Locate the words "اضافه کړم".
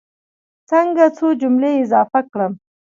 1.83-2.51